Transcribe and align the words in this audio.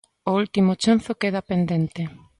O 0.29 0.31
último 0.41 0.71
chanzo 0.83 1.19
queda 1.21 1.47
pendente. 1.49 2.01